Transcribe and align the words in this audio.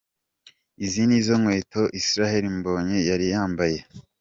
Izi 0.85 1.01
ni 1.07 1.17
zo 1.25 1.33
nkweto 1.41 1.81
Israel 2.01 2.43
Mbonyi 2.57 2.99
yari 3.09 3.25
yambaye. 3.33 3.77